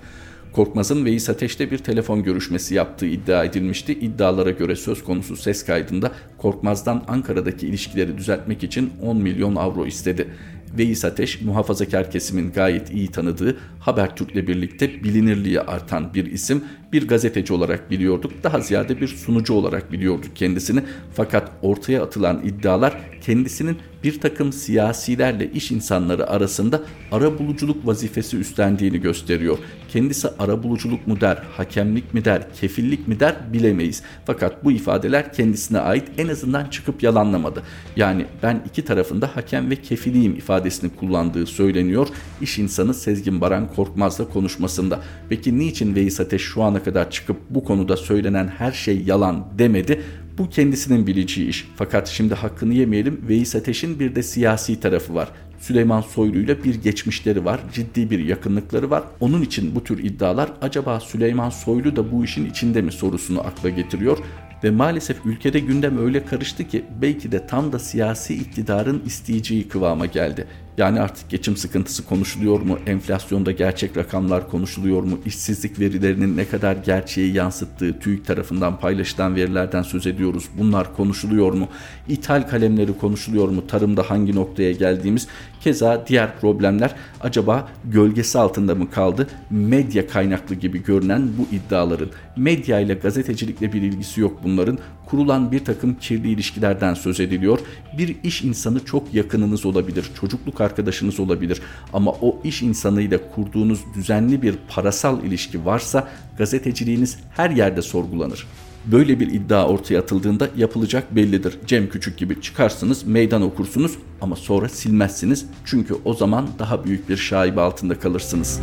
Korkmaz'ın 0.54 1.04
Veys 1.04 1.30
Ateş'te 1.30 1.70
bir 1.70 1.78
telefon 1.78 2.22
görüşmesi 2.22 2.74
yaptığı 2.74 3.06
iddia 3.06 3.44
edilmişti. 3.44 3.92
İddialara 3.92 4.50
göre 4.50 4.76
söz 4.76 5.04
konusu 5.04 5.36
ses 5.36 5.64
kaydında 5.64 6.12
Korkmaz'dan 6.38 7.04
Ankara'daki 7.08 7.66
ilişkileri 7.66 8.18
düzeltmek 8.18 8.64
için 8.64 8.92
10 9.02 9.16
milyon 9.16 9.56
avro 9.56 9.86
istedi. 9.86 10.28
Veys 10.78 11.04
Ateş 11.04 11.40
muhafazakar 11.40 12.10
kesimin 12.10 12.52
gayet 12.52 12.90
iyi 12.90 13.10
tanıdığı 13.10 13.56
Habertürk'le 13.80 14.34
birlikte 14.48 15.04
bilinirliği 15.04 15.60
artan 15.60 16.14
bir 16.14 16.26
isim. 16.32 16.64
Bir 16.92 17.08
gazeteci 17.08 17.52
olarak 17.52 17.90
biliyorduk. 17.90 18.32
Daha 18.42 18.60
ziyade 18.60 19.00
bir 19.00 19.08
sunucu 19.08 19.54
olarak 19.54 19.92
biliyorduk 19.92 20.36
kendisini. 20.36 20.82
Fakat 21.14 21.50
ortaya 21.62 22.02
atılan 22.02 22.40
iddialar 22.44 22.94
kendisinin 23.20 23.78
bir 24.04 24.20
takım 24.20 24.52
siyasilerle 24.52 25.50
iş 25.50 25.70
insanları 25.70 26.30
arasında 26.30 26.82
ara 27.12 27.38
buluculuk 27.38 27.86
vazifesi 27.86 28.36
üstlendiğini 28.36 29.00
gösteriyor. 29.00 29.58
Kendisi 29.88 30.28
ara 30.38 30.62
buluculuk 30.62 31.06
mu 31.06 31.20
der, 31.20 31.42
hakemlik 31.56 32.14
mi 32.14 32.24
der, 32.24 32.42
kefillik 32.60 33.08
mi 33.08 33.20
der 33.20 33.34
bilemeyiz. 33.52 34.02
Fakat 34.26 34.64
bu 34.64 34.72
ifadeler 34.72 35.32
kendisine 35.32 35.78
ait 35.78 36.04
en 36.18 36.28
azından 36.28 36.66
çıkıp 36.66 37.02
yalanlamadı. 37.02 37.62
Yani 37.96 38.26
ben 38.42 38.62
iki 38.66 38.84
tarafında 38.84 39.36
hakem 39.36 39.70
ve 39.70 39.76
kefiliyim 39.76 40.36
ifadesini 40.64 40.90
kullandığı 40.96 41.46
söyleniyor. 41.46 42.08
İş 42.40 42.58
insanı 42.58 42.94
Sezgin 42.94 43.40
Baran 43.40 43.68
Korkmaz'la 43.76 44.28
konuşmasında. 44.28 45.00
Peki 45.28 45.58
niçin 45.58 45.94
Veys 45.94 46.20
Ateş 46.20 46.42
şu 46.42 46.62
ana 46.62 46.82
kadar 46.82 47.10
çıkıp 47.10 47.36
bu 47.50 47.64
konuda 47.64 47.96
söylenen 47.96 48.48
her 48.48 48.72
şey 48.72 49.02
yalan 49.02 49.46
demedi? 49.58 50.02
Bu 50.38 50.50
kendisinin 50.50 51.06
bileceği 51.06 51.48
iş. 51.48 51.68
Fakat 51.76 52.08
şimdi 52.08 52.34
hakkını 52.34 52.74
yemeyelim. 52.74 53.24
Veys 53.28 53.56
Ateş'in 53.56 54.00
bir 54.00 54.14
de 54.14 54.22
siyasi 54.22 54.80
tarafı 54.80 55.14
var. 55.14 55.28
Süleyman 55.60 56.00
Soylu 56.00 56.38
ile 56.38 56.64
bir 56.64 56.74
geçmişleri 56.74 57.44
var, 57.44 57.60
ciddi 57.72 58.10
bir 58.10 58.18
yakınlıkları 58.18 58.90
var. 58.90 59.02
Onun 59.20 59.42
için 59.42 59.74
bu 59.74 59.84
tür 59.84 60.04
iddialar 60.04 60.52
acaba 60.62 61.00
Süleyman 61.00 61.50
Soylu 61.50 61.96
da 61.96 62.12
bu 62.12 62.24
işin 62.24 62.50
içinde 62.50 62.82
mi 62.82 62.92
sorusunu 62.92 63.40
akla 63.40 63.70
getiriyor. 63.70 64.18
Ve 64.64 64.70
maalesef 64.70 65.26
ülkede 65.26 65.60
gündem 65.60 65.98
öyle 65.98 66.24
karıştı 66.24 66.68
ki 66.68 66.84
belki 67.02 67.32
de 67.32 67.46
tam 67.46 67.72
da 67.72 67.78
siyasi 67.78 68.34
iktidarın 68.34 69.02
isteyeceği 69.06 69.68
kıvama 69.68 70.06
geldi. 70.06 70.46
Yani 70.78 71.00
artık 71.00 71.30
geçim 71.30 71.56
sıkıntısı 71.56 72.04
konuşuluyor 72.04 72.60
mu? 72.60 72.78
Enflasyonda 72.86 73.52
gerçek 73.52 73.96
rakamlar 73.96 74.50
konuşuluyor 74.50 75.02
mu? 75.02 75.18
İşsizlik 75.26 75.80
verilerinin 75.80 76.36
ne 76.36 76.48
kadar 76.48 76.76
gerçeği 76.76 77.34
yansıttığı 77.34 77.98
TÜİK 77.98 78.26
tarafından 78.26 78.80
paylaşılan 78.80 79.36
verilerden 79.36 79.82
söz 79.82 80.06
ediyoruz. 80.06 80.44
Bunlar 80.58 80.96
konuşuluyor 80.96 81.52
mu? 81.52 81.68
İthal 82.08 82.48
kalemleri 82.48 82.98
konuşuluyor 82.98 83.48
mu? 83.48 83.66
Tarımda 83.66 84.10
hangi 84.10 84.34
noktaya 84.34 84.72
geldiğimiz 84.72 85.28
Keza 85.64 86.06
diğer 86.06 86.40
problemler 86.40 86.94
acaba 87.20 87.68
gölgesi 87.84 88.38
altında 88.38 88.74
mı 88.74 88.90
kaldı? 88.90 89.26
Medya 89.50 90.06
kaynaklı 90.06 90.54
gibi 90.54 90.82
görünen 90.82 91.28
bu 91.38 91.56
iddiaların. 91.56 92.08
Medya 92.36 92.80
ile 92.80 92.94
gazetecilikle 92.94 93.72
bir 93.72 93.82
ilgisi 93.82 94.20
yok 94.20 94.40
bunların. 94.44 94.78
Kurulan 95.06 95.52
bir 95.52 95.64
takım 95.64 95.94
kirli 95.94 96.30
ilişkilerden 96.30 96.94
söz 96.94 97.20
ediliyor. 97.20 97.58
Bir 97.98 98.16
iş 98.22 98.42
insanı 98.42 98.84
çok 98.84 99.14
yakınınız 99.14 99.66
olabilir, 99.66 100.10
çocukluk 100.20 100.60
arkadaşınız 100.60 101.20
olabilir. 101.20 101.60
Ama 101.92 102.10
o 102.10 102.40
iş 102.44 102.62
insanıyla 102.62 103.18
kurduğunuz 103.34 103.80
düzenli 103.94 104.42
bir 104.42 104.54
parasal 104.68 105.24
ilişki 105.24 105.64
varsa 105.64 106.08
gazeteciliğiniz 106.38 107.18
her 107.36 107.50
yerde 107.50 107.82
sorgulanır. 107.82 108.46
Böyle 108.86 109.20
bir 109.20 109.26
iddia 109.26 109.68
ortaya 109.68 109.98
atıldığında 109.98 110.48
yapılacak 110.56 111.16
bellidir. 111.16 111.58
Cem 111.66 111.88
Küçük 111.88 112.18
gibi 112.18 112.40
çıkarsınız, 112.40 113.04
meydan 113.04 113.42
okursunuz 113.42 113.98
ama 114.20 114.36
sonra 114.36 114.68
silmezsiniz. 114.68 115.46
Çünkü 115.64 115.94
o 116.04 116.14
zaman 116.14 116.48
daha 116.58 116.84
büyük 116.84 117.08
bir 117.08 117.16
şaibe 117.16 117.60
altında 117.60 117.98
kalırsınız. 117.98 118.60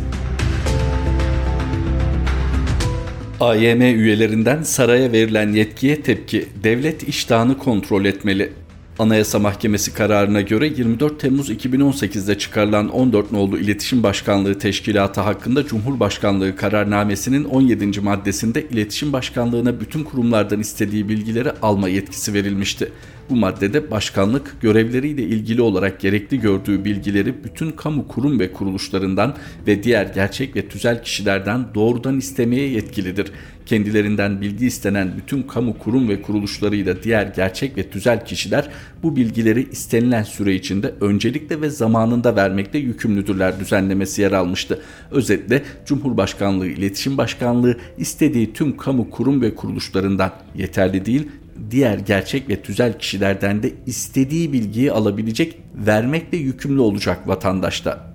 AYM 3.42 3.80
üyelerinden 3.80 4.62
saraya 4.62 5.12
verilen 5.12 5.52
yetkiye 5.52 6.02
tepki, 6.02 6.48
devlet 6.64 7.08
iştahını 7.08 7.58
kontrol 7.58 8.04
etmeli. 8.04 8.52
Anayasa 8.98 9.38
Mahkemesi 9.38 9.94
kararına 9.94 10.40
göre 10.40 10.66
24 10.66 11.20
Temmuz 11.20 11.50
2018'de 11.50 12.38
çıkarılan 12.38 12.88
14 12.88 13.32
nolu 13.32 13.58
İletişim 13.58 14.02
Başkanlığı 14.02 14.58
Teşkilatı 14.58 15.20
hakkında 15.20 15.66
Cumhurbaşkanlığı 15.66 16.56
kararnamesinin 16.56 17.44
17. 17.44 18.00
maddesinde 18.00 18.66
İletişim 18.68 19.12
Başkanlığı'na 19.12 19.80
bütün 19.80 20.04
kurumlardan 20.04 20.60
istediği 20.60 21.08
bilgileri 21.08 21.50
alma 21.62 21.88
yetkisi 21.88 22.34
verilmişti. 22.34 22.92
Bu 23.32 23.36
maddede 23.36 23.90
başkanlık 23.90 24.56
görevleriyle 24.60 25.22
ilgili 25.22 25.62
olarak 25.62 26.00
gerekli 26.00 26.40
gördüğü 26.40 26.84
bilgileri 26.84 27.44
bütün 27.44 27.70
kamu 27.70 28.08
kurum 28.08 28.40
ve 28.40 28.52
kuruluşlarından 28.52 29.36
ve 29.66 29.82
diğer 29.82 30.06
gerçek 30.06 30.56
ve 30.56 30.68
tüzel 30.68 31.02
kişilerden 31.02 31.66
doğrudan 31.74 32.18
istemeye 32.18 32.68
yetkilidir. 32.68 33.32
Kendilerinden 33.66 34.40
bilgi 34.40 34.66
istenen 34.66 35.12
bütün 35.16 35.42
kamu 35.42 35.78
kurum 35.78 36.08
ve 36.08 36.22
kuruluşlarıyla 36.22 37.02
diğer 37.02 37.26
gerçek 37.26 37.76
ve 37.76 37.90
tüzel 37.90 38.24
kişiler 38.24 38.68
bu 39.02 39.16
bilgileri 39.16 39.68
istenilen 39.70 40.22
süre 40.22 40.54
içinde 40.54 40.94
öncelikle 41.00 41.60
ve 41.60 41.70
zamanında 41.70 42.36
vermekte 42.36 42.78
yükümlüdürler 42.78 43.60
düzenlemesi 43.60 44.22
yer 44.22 44.32
almıştı. 44.32 44.82
Özetle 45.10 45.62
Cumhurbaşkanlığı 45.86 46.66
İletişim 46.66 47.18
Başkanlığı 47.18 47.76
istediği 47.98 48.52
tüm 48.52 48.76
kamu 48.76 49.10
kurum 49.10 49.42
ve 49.42 49.54
kuruluşlarından 49.54 50.32
yeterli 50.54 51.06
değil 51.06 51.28
diğer 51.70 51.98
gerçek 51.98 52.48
ve 52.48 52.62
tüzel 52.62 52.98
kişilerden 52.98 53.62
de 53.62 53.72
istediği 53.86 54.52
bilgiyi 54.52 54.92
alabilecek, 54.92 55.58
vermekle 55.74 56.38
yükümlü 56.38 56.80
olacak 56.80 57.28
vatandaşta. 57.28 58.11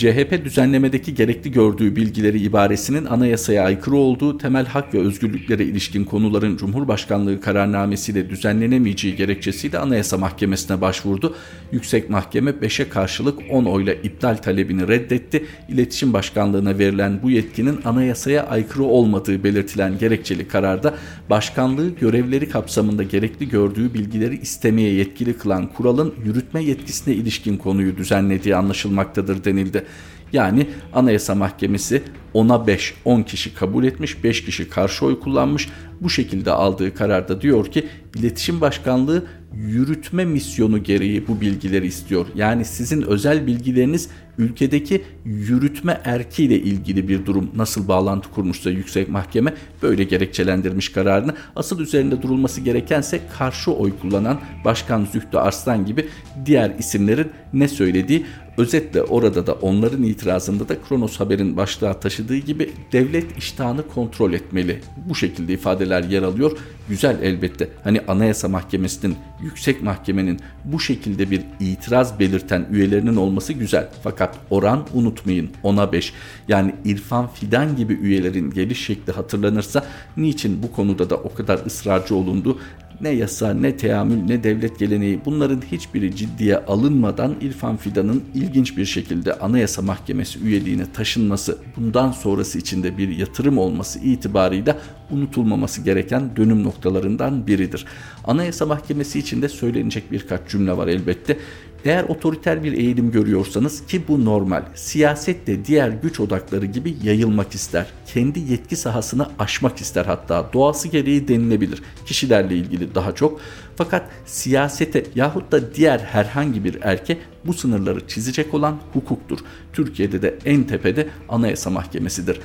CHP 0.00 0.44
düzenlemedeki 0.44 1.14
gerekli 1.14 1.52
gördüğü 1.52 1.96
bilgileri 1.96 2.40
ibaresinin 2.40 3.04
anayasaya 3.04 3.64
aykırı 3.64 3.96
olduğu 3.96 4.38
temel 4.38 4.66
hak 4.66 4.94
ve 4.94 4.98
özgürlüklere 4.98 5.64
ilişkin 5.64 6.04
konuların 6.04 6.56
Cumhurbaşkanlığı 6.56 7.40
kararnamesiyle 7.40 8.30
düzenlenemeyeceği 8.30 9.16
gerekçesiyle 9.16 9.78
Anayasa 9.78 10.18
Mahkemesi'ne 10.18 10.80
başvurdu. 10.80 11.34
Yüksek 11.72 12.10
Mahkeme 12.10 12.50
5'e 12.50 12.88
karşılık 12.88 13.38
10 13.50 13.64
oyla 13.64 13.94
iptal 13.94 14.36
talebini 14.36 14.88
reddetti. 14.88 15.46
İletişim 15.68 16.12
Başkanlığı'na 16.12 16.78
verilen 16.78 17.22
bu 17.22 17.30
yetkinin 17.30 17.78
anayasaya 17.84 18.46
aykırı 18.46 18.84
olmadığı 18.84 19.44
belirtilen 19.44 19.98
gerekçeli 19.98 20.48
kararda 20.48 20.94
başkanlığı 21.30 21.88
görevleri 21.88 22.48
kapsamında 22.48 23.02
gerekli 23.02 23.48
gördüğü 23.48 23.94
bilgileri 23.94 24.40
istemeye 24.40 24.92
yetkili 24.92 25.38
kılan 25.38 25.66
kuralın 25.66 26.14
yürütme 26.24 26.62
yetkisine 26.62 27.14
ilişkin 27.14 27.56
konuyu 27.56 27.96
düzenlediği 27.96 28.56
anlaşılmaktadır 28.56 29.44
denildi. 29.44 29.89
Yani 30.32 30.66
Anayasa 30.92 31.34
Mahkemesi 31.34 32.02
ona 32.34 32.66
5, 32.66 32.94
10 33.04 33.22
kişi 33.22 33.54
kabul 33.54 33.84
etmiş, 33.84 34.24
5 34.24 34.44
kişi 34.44 34.68
karşı 34.68 35.06
oy 35.06 35.20
kullanmış. 35.20 35.68
Bu 36.00 36.10
şekilde 36.10 36.50
aldığı 36.50 36.94
kararda 36.94 37.40
diyor 37.40 37.66
ki 37.66 37.86
İletişim 38.14 38.60
Başkanlığı 38.60 39.24
yürütme 39.54 40.24
misyonu 40.24 40.82
gereği 40.82 41.28
bu 41.28 41.40
bilgileri 41.40 41.86
istiyor. 41.86 42.26
Yani 42.34 42.64
sizin 42.64 43.02
özel 43.02 43.46
bilgileriniz 43.46 44.08
ülkedeki 44.40 45.02
yürütme 45.24 46.00
erkiyle 46.04 46.58
ilgili 46.58 47.08
bir 47.08 47.26
durum 47.26 47.50
nasıl 47.56 47.88
bağlantı 47.88 48.30
kurmuşsa 48.30 48.70
yüksek 48.70 49.08
mahkeme 49.08 49.54
böyle 49.82 50.04
gerekçelendirmiş 50.04 50.88
kararını. 50.88 51.34
Asıl 51.56 51.80
üzerinde 51.80 52.22
durulması 52.22 52.60
gerekense 52.60 53.20
karşı 53.38 53.72
oy 53.72 53.92
kullanan 54.02 54.40
Başkan 54.64 55.04
Zühtü 55.12 55.38
Arslan 55.38 55.86
gibi 55.86 56.08
diğer 56.46 56.70
isimlerin 56.78 57.30
ne 57.52 57.68
söylediği 57.68 58.24
Özetle 58.58 59.02
orada 59.02 59.46
da 59.46 59.52
onların 59.52 60.02
itirazında 60.02 60.68
da 60.68 60.82
Kronos 60.88 61.20
Haber'in 61.20 61.56
başlığa 61.56 62.00
taşıdığı 62.00 62.36
gibi 62.36 62.70
devlet 62.92 63.38
iştahını 63.38 63.88
kontrol 63.88 64.32
etmeli. 64.32 64.80
Bu 65.08 65.14
şekilde 65.14 65.52
ifadeler 65.52 66.04
yer 66.04 66.22
alıyor. 66.22 66.58
Güzel 66.90 67.22
elbette. 67.22 67.68
Hani 67.84 68.00
Anayasa 68.08 68.48
Mahkemesi'nin, 68.48 69.16
Yüksek 69.42 69.82
Mahkemenin 69.82 70.40
bu 70.64 70.80
şekilde 70.80 71.30
bir 71.30 71.42
itiraz 71.60 72.18
belirten 72.18 72.66
üyelerinin 72.70 73.16
olması 73.16 73.52
güzel. 73.52 73.88
Fakat 74.02 74.36
oran 74.50 74.86
unutmayın 74.94 75.50
ona 75.62 75.92
5. 75.92 76.12
Yani 76.48 76.74
İrfan 76.84 77.28
Fidan 77.28 77.76
gibi 77.76 77.92
üyelerin 77.92 78.50
geliş 78.50 78.86
şekli 78.86 79.12
hatırlanırsa 79.12 79.84
niçin 80.16 80.62
bu 80.62 80.72
konuda 80.72 81.10
da 81.10 81.16
o 81.16 81.34
kadar 81.34 81.66
ısrarcı 81.66 82.14
olundu? 82.14 82.58
Ne 83.00 83.08
yasa, 83.08 83.54
ne 83.54 83.76
teamül, 83.76 84.22
ne 84.22 84.44
devlet 84.44 84.78
geleneği 84.78 85.20
bunların 85.24 85.62
hiçbiri 85.72 86.16
ciddiye 86.16 86.58
alınmadan 86.58 87.34
İrfan 87.40 87.76
Fidan'ın 87.76 88.24
ilginç 88.34 88.76
bir 88.76 88.84
şekilde 88.84 89.34
Anayasa 89.34 89.82
Mahkemesi 89.82 90.38
üyeliğine 90.38 90.92
taşınması, 90.92 91.58
bundan 91.76 92.12
sonrası 92.12 92.58
içinde 92.58 92.98
bir 92.98 93.08
yatırım 93.08 93.58
olması 93.58 93.98
itibarıyla 93.98 94.78
unutulmaması 95.10 95.82
gereken 95.82 96.36
dönüm 96.36 96.64
noktalarından 96.64 97.46
biridir. 97.46 97.86
Anayasa 98.24 98.66
Mahkemesi 98.66 99.18
içinde 99.18 99.48
söylenecek 99.48 100.12
birkaç 100.12 100.48
cümle 100.48 100.76
var 100.76 100.88
elbette. 100.88 101.38
Eğer 101.84 102.04
otoriter 102.04 102.64
bir 102.64 102.72
eğilim 102.72 103.10
görüyorsanız 103.10 103.86
ki 103.86 104.02
bu 104.08 104.24
normal, 104.24 104.62
siyaset 104.74 105.46
de 105.46 105.64
diğer 105.64 105.88
güç 105.88 106.20
odakları 106.20 106.66
gibi 106.66 106.96
yayılmak 107.02 107.54
ister. 107.54 107.86
Kendi 108.06 108.40
yetki 108.40 108.76
sahasını 108.76 109.28
aşmak 109.38 109.80
ister 109.80 110.04
hatta 110.04 110.50
doğası 110.52 110.88
gereği 110.88 111.28
denilebilir. 111.28 111.82
Kişilerle 112.06 112.56
ilgili 112.56 112.94
daha 112.94 113.14
çok. 113.14 113.40
Fakat 113.76 114.08
siyasete 114.26 115.04
yahut 115.14 115.52
da 115.52 115.74
diğer 115.74 115.98
herhangi 115.98 116.64
bir 116.64 116.78
erke 116.82 117.18
bu 117.44 117.54
sınırları 117.54 118.06
çizecek 118.06 118.54
olan 118.54 118.78
hukuktur. 118.92 119.38
Türkiye'de 119.72 120.22
de 120.22 120.38
en 120.44 120.64
tepede 120.64 121.08
Anayasa 121.28 121.70
Mahkemesi'dir. 121.70 122.40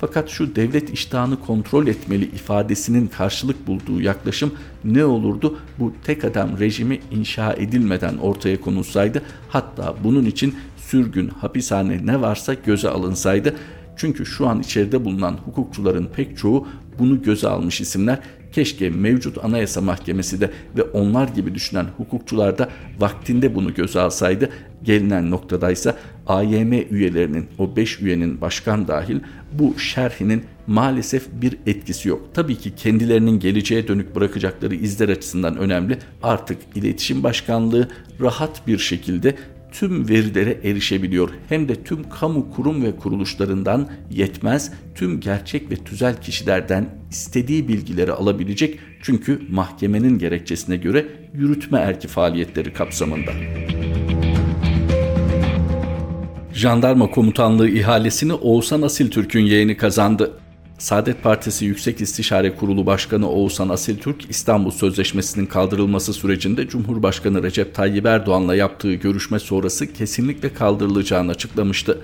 Fakat 0.00 0.28
şu 0.28 0.56
devlet 0.56 0.90
iştahını 0.90 1.40
kontrol 1.40 1.86
etmeli 1.86 2.24
ifadesinin 2.24 3.06
karşılık 3.06 3.66
bulduğu 3.66 4.00
yaklaşım 4.00 4.54
ne 4.84 5.04
olurdu? 5.04 5.58
Bu 5.78 5.92
tek 6.04 6.24
adam 6.24 6.58
rejimi 6.58 7.00
inşa 7.10 7.52
edilmeden 7.52 8.16
ortaya 8.16 8.60
konulsaydı 8.60 9.22
hatta 9.48 9.94
bunun 10.04 10.24
için 10.24 10.54
sürgün, 10.76 11.28
hapishane 11.28 12.06
ne 12.06 12.20
varsa 12.20 12.54
göze 12.54 12.88
alınsaydı. 12.88 13.56
Çünkü 13.96 14.26
şu 14.26 14.48
an 14.48 14.60
içeride 14.60 15.04
bulunan 15.04 15.38
hukukçuların 15.44 16.08
pek 16.16 16.38
çoğu 16.38 16.66
bunu 16.98 17.22
göze 17.22 17.48
almış 17.48 17.80
isimler 17.80 18.18
Keşke 18.52 18.90
mevcut 18.90 19.44
Anayasa 19.44 19.80
Mahkemesi 19.80 20.40
de 20.40 20.50
ve 20.76 20.82
onlar 20.82 21.28
gibi 21.28 21.54
düşünen 21.54 21.86
hukukçular 21.96 22.58
da 22.58 22.68
vaktinde 22.98 23.54
bunu 23.54 23.74
göze 23.74 24.00
alsaydı. 24.00 24.50
Gelinen 24.82 25.30
noktadaysa 25.30 25.96
AYM 26.26 26.72
üyelerinin 26.72 27.46
o 27.58 27.76
5 27.76 28.00
üyenin 28.00 28.40
başkan 28.40 28.88
dahil 28.88 29.20
bu 29.52 29.78
şerhinin 29.78 30.44
maalesef 30.66 31.26
bir 31.32 31.56
etkisi 31.66 32.08
yok. 32.08 32.22
Tabii 32.34 32.56
ki 32.56 32.74
kendilerinin 32.74 33.40
geleceğe 33.40 33.88
dönük 33.88 34.14
bırakacakları 34.14 34.74
izler 34.74 35.08
açısından 35.08 35.56
önemli. 35.56 35.98
Artık 36.22 36.58
iletişim 36.74 37.22
başkanlığı 37.22 37.88
rahat 38.20 38.66
bir 38.66 38.78
şekilde 38.78 39.34
tüm 39.72 40.08
verilere 40.08 40.58
erişebiliyor. 40.64 41.30
Hem 41.48 41.68
de 41.68 41.84
tüm 41.84 42.08
kamu 42.08 42.50
kurum 42.50 42.82
ve 42.84 42.96
kuruluşlarından 42.96 43.88
yetmez, 44.10 44.72
tüm 44.94 45.20
gerçek 45.20 45.70
ve 45.70 45.76
tüzel 45.76 46.20
kişilerden 46.20 46.88
istediği 47.10 47.68
bilgileri 47.68 48.12
alabilecek. 48.12 48.78
Çünkü 49.02 49.42
mahkemenin 49.50 50.18
gerekçesine 50.18 50.76
göre 50.76 51.06
yürütme 51.34 51.78
erki 51.78 52.08
faaliyetleri 52.08 52.72
kapsamında. 52.72 53.30
Jandarma 56.52 57.10
Komutanlığı 57.10 57.68
ihalesini 57.68 58.32
Oğuzhan 58.32 58.82
Asiltürk'ün 58.82 59.46
yeğeni 59.46 59.76
kazandı. 59.76 60.39
Saadet 60.80 61.22
Partisi 61.22 61.64
Yüksek 61.64 62.00
İstişare 62.00 62.56
Kurulu 62.56 62.86
Başkanı 62.86 63.30
Oğuzhan 63.30 63.68
Asiltürk, 63.68 64.30
İstanbul 64.30 64.70
Sözleşmesi'nin 64.70 65.46
kaldırılması 65.46 66.12
sürecinde 66.12 66.68
Cumhurbaşkanı 66.68 67.42
Recep 67.42 67.74
Tayyip 67.74 68.06
Erdoğan'la 68.06 68.54
yaptığı 68.54 68.94
görüşme 68.94 69.38
sonrası 69.38 69.92
kesinlikle 69.92 70.54
kaldırılacağını 70.54 71.30
açıklamıştı. 71.30 71.98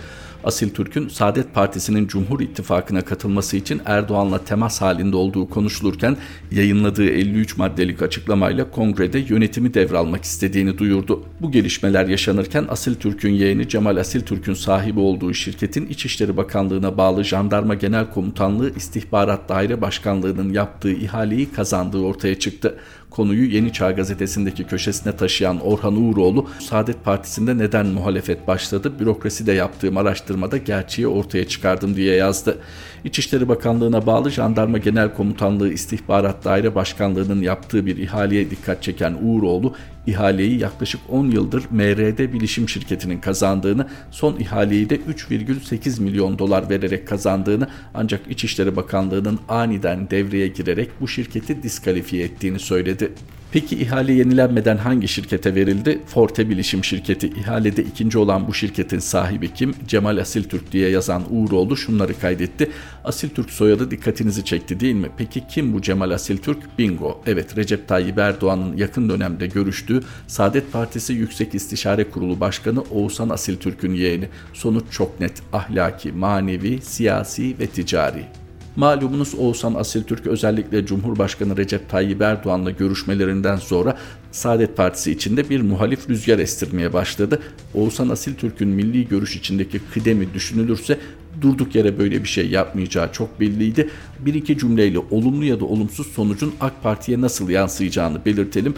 Asil 0.47 0.71
Türk'ün 0.71 1.09
Saadet 1.09 1.55
Partisi'nin 1.55 2.07
Cumhur 2.07 2.41
İttifakı'na 2.41 3.01
katılması 3.01 3.57
için 3.57 3.83
Erdoğan'la 3.85 4.45
temas 4.45 4.81
halinde 4.81 5.17
olduğu 5.17 5.51
konuşulurken 5.51 6.17
yayınladığı 6.53 7.09
53 7.09 7.57
maddelik 7.57 8.03
açıklamayla 8.03 8.71
kongrede 8.71 9.19
yönetimi 9.19 9.75
devralmak 9.75 10.25
istediğini 10.25 10.79
duyurdu. 10.79 11.23
Bu 11.41 11.53
gelişmeler 11.53 12.07
yaşanırken 12.07 12.67
Asil 12.69 12.95
Türk'ün 12.95 13.33
yeğeni 13.33 13.69
Cemal 13.69 13.97
Asil 13.97 14.21
Türk'ün 14.21 14.55
sahibi 14.55 15.01
olduğu 15.01 15.35
şirketin 15.35 15.87
İçişleri 15.87 16.37
Bakanlığı'na 16.37 16.97
bağlı 16.97 17.25
Jandarma 17.25 17.75
Genel 17.75 18.11
Komutanlığı 18.11 18.77
İstihbarat 18.77 19.49
Daire 19.49 19.81
Başkanlığı'nın 19.81 20.53
yaptığı 20.53 20.93
ihaleyi 20.93 21.53
kazandığı 21.53 22.01
ortaya 22.01 22.39
çıktı. 22.39 22.79
Konuyu 23.16 23.50
Yeni 23.50 23.72
Çağ 23.72 23.92
gazetesindeki 23.92 24.64
köşesine 24.64 25.16
taşıyan 25.16 25.61
Orhan 25.61 25.96
Uğuroğlu, 25.96 26.46
Saadet 26.61 27.05
Partisi'nde 27.05 27.59
neden 27.59 27.87
muhalefet 27.87 28.46
başladı, 28.48 28.92
bürokraside 29.00 29.52
yaptığım 29.52 29.96
araştırmada 29.96 30.57
gerçeği 30.57 31.09
ortaya 31.09 31.48
çıkardım 31.48 31.96
diye 31.96 32.14
yazdı. 32.14 32.59
İçişleri 33.07 33.49
Bakanlığı'na 33.49 34.07
bağlı 34.07 34.31
Jandarma 34.31 34.79
Genel 34.79 35.14
Komutanlığı 35.14 35.73
İstihbarat 35.73 36.45
Daire 36.45 36.75
Başkanlığı'nın 36.75 37.42
yaptığı 37.42 37.87
bir 37.87 37.97
ihaleye 37.97 38.51
dikkat 38.51 38.83
çeken 38.83 39.16
Uğuroğlu, 39.23 39.75
ihaleyi 40.07 40.59
yaklaşık 40.61 41.01
10 41.09 41.27
yıldır 41.27 41.64
MRD 41.71 42.33
Bilişim 42.33 42.69
Şirketi'nin 42.69 43.19
kazandığını, 43.19 43.87
son 44.11 44.37
ihaleyi 44.37 44.90
de 44.90 44.97
3,8 44.97 46.03
milyon 46.03 46.38
dolar 46.38 46.71
vererek 46.71 47.09
kazandığını 47.09 47.69
ancak 47.95 48.21
İçişleri 48.31 48.77
Bakanlığı'nın 48.77 49.38
aniden 49.49 50.11
devreye 50.11 50.49
girerek 50.49 50.90
bu 51.01 51.09
şirketi 51.09 51.62
diskalifiye 51.62 52.25
ettiğini 52.25 52.59
söyledi. 52.59 53.12
Peki 53.57 53.77
ihale 53.77 54.12
yenilenmeden 54.12 54.77
hangi 54.77 55.09
şirkete 55.09 55.55
verildi? 55.55 55.99
Forte 56.07 56.49
Bilişim 56.51 56.85
Şirketi. 56.85 57.27
İhalede 57.27 57.83
ikinci 57.83 58.19
olan 58.19 58.49
bu 58.49 58.55
şirketin 58.55 58.99
sahibi 58.99 59.55
kim? 59.55 59.75
Cemal 59.88 60.16
Asiltürk 60.16 60.73
diye 60.73 60.90
yazan 60.90 61.23
Uğuroğlu 61.31 61.77
şunları 61.77 62.21
kaydetti. 62.21 62.71
Asiltürk 63.05 63.51
soyadı 63.51 63.90
dikkatinizi 63.90 64.45
çekti 64.45 64.81
değil 64.81 64.95
mi? 64.95 65.09
Peki 65.19 65.42
kim 65.49 65.73
bu 65.73 65.83
Cemal 65.83 66.11
Asiltürk? 66.11 66.79
Bingo. 66.79 67.23
Evet 67.27 67.57
Recep 67.57 67.88
Tayyip 67.88 68.19
Erdoğan'ın 68.19 68.77
yakın 68.77 69.09
dönemde 69.09 69.47
görüştüğü 69.47 70.01
Saadet 70.27 70.73
Partisi 70.73 71.12
Yüksek 71.12 71.55
İstişare 71.55 72.11
Kurulu 72.11 72.40
Başkanı 72.40 72.81
Oğuzhan 72.81 73.29
Asiltürk'ün 73.29 73.95
yeğeni. 73.95 74.29
Sonuç 74.53 74.85
çok 74.90 75.21
net. 75.21 75.42
Ahlaki, 75.53 76.12
manevi, 76.12 76.81
siyasi 76.83 77.59
ve 77.59 77.66
ticari. 77.66 78.46
Malumunuz 78.77 79.35
Oğuzhan 79.35 79.75
Asiltürk 79.75 80.27
özellikle 80.27 80.87
Cumhurbaşkanı 80.87 81.57
Recep 81.57 81.91
Tayyip 81.91 82.23
Erdoğan'la 82.23 82.71
görüşmelerinden 82.71 83.57
sonra 83.57 83.99
Saadet 84.33 84.77
Partisi 84.77 85.12
içinde 85.12 85.51
bir 85.51 85.61
muhalif 85.61 86.09
rüzgar 86.11 86.39
estirmeye 86.39 86.93
başladı. 86.93 87.41
Oğuzhan 87.75 88.09
Asiltürk'ün 88.09 88.69
milli 88.69 89.09
görüş 89.09 89.37
içindeki 89.37 89.81
kıdemi 89.95 90.35
düşünülürse 90.35 90.99
durduk 91.41 91.75
yere 91.75 91.99
böyle 91.99 92.23
bir 92.23 92.29
şey 92.29 92.51
yapmayacağı 92.51 93.12
çok 93.12 93.41
belliydi. 93.41 93.91
Bir 94.19 94.35
iki 94.35 94.59
cümleyle 94.59 94.99
olumlu 94.99 95.45
ya 95.45 95.61
da 95.61 95.65
olumsuz 95.65 96.07
sonucun 96.07 96.55
AK 96.61 96.83
Parti'ye 96.83 97.21
nasıl 97.21 97.49
yansıyacağını 97.49 98.25
belirtelim. 98.25 98.75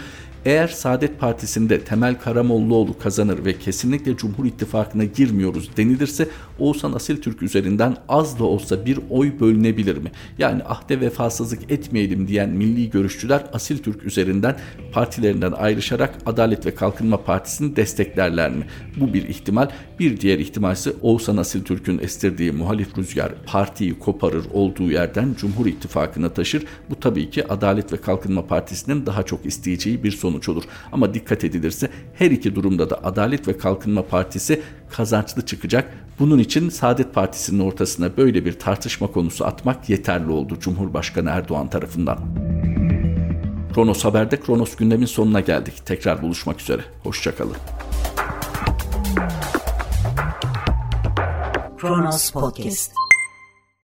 Eğer 0.48 0.68
Saadet 0.68 1.20
Partisi'nde 1.20 1.80
Temel 1.80 2.18
Karamollaoğlu 2.18 2.98
kazanır 2.98 3.44
ve 3.44 3.58
kesinlikle 3.58 4.16
Cumhur 4.16 4.44
İttifakı'na 4.44 5.04
girmiyoruz 5.04 5.76
denilirse 5.76 6.28
Oğuzhan 6.58 6.92
Asil 6.92 7.22
Türk 7.22 7.42
üzerinden 7.42 7.96
az 8.08 8.38
da 8.38 8.44
olsa 8.44 8.86
bir 8.86 8.98
oy 9.10 9.40
bölünebilir 9.40 9.96
mi? 9.96 10.10
Yani 10.38 10.62
ahde 10.64 11.00
vefasızlık 11.00 11.72
etmeyelim 11.72 12.28
diyen 12.28 12.50
milli 12.50 12.90
görüşçüler 12.90 13.46
Asil 13.52 13.78
Türk 13.78 14.04
üzerinden 14.04 14.56
partilerinden 14.92 15.52
ayrışarak 15.52 16.18
Adalet 16.26 16.66
ve 16.66 16.74
Kalkınma 16.74 17.24
Partisi'ni 17.24 17.76
desteklerler 17.76 18.50
mi? 18.50 18.66
Bu 18.96 19.14
bir 19.14 19.28
ihtimal. 19.28 19.68
Bir 19.98 20.20
diğer 20.20 20.38
ihtimal 20.38 20.72
ise 20.72 20.92
Oğuzhan 21.02 21.36
Asil 21.36 21.62
Türk'ün 21.62 21.98
estirdiği 21.98 22.52
muhalif 22.52 22.98
rüzgar 22.98 23.32
partiyi 23.46 23.98
koparır 23.98 24.44
olduğu 24.52 24.90
yerden 24.90 25.34
Cumhur 25.38 25.66
İttifakı'na 25.66 26.28
taşır. 26.28 26.64
Bu 26.90 27.00
tabii 27.00 27.30
ki 27.30 27.48
Adalet 27.48 27.92
ve 27.92 27.96
Kalkınma 27.96 28.46
Partisi'nin 28.46 29.06
daha 29.06 29.22
çok 29.22 29.46
isteyeceği 29.46 30.04
bir 30.04 30.10
sonuç 30.10 30.37
sonuç 30.38 30.48
olur. 30.48 30.64
Ama 30.92 31.14
dikkat 31.14 31.44
edilirse 31.44 31.90
her 32.14 32.30
iki 32.30 32.54
durumda 32.54 32.90
da 32.90 33.04
Adalet 33.04 33.48
ve 33.48 33.58
Kalkınma 33.58 34.02
Partisi 34.02 34.62
kazançlı 34.90 35.46
çıkacak. 35.46 35.94
Bunun 36.18 36.38
için 36.38 36.68
Saadet 36.68 37.14
Partisi'nin 37.14 37.60
ortasına 37.60 38.16
böyle 38.16 38.44
bir 38.44 38.58
tartışma 38.58 39.06
konusu 39.06 39.44
atmak 39.44 39.88
yeterli 39.88 40.30
oldu 40.30 40.56
Cumhurbaşkanı 40.60 41.30
Erdoğan 41.30 41.70
tarafından. 41.70 42.18
Kronos 43.74 44.04
Haber'de 44.04 44.40
Kronos 44.40 44.76
gündemin 44.76 45.06
sonuna 45.06 45.40
geldik. 45.40 45.74
Tekrar 45.86 46.22
buluşmak 46.22 46.60
üzere. 46.60 46.82
Hoşçakalın. 47.02 47.56
Kronos 51.78 52.30
Podcast 52.30 53.07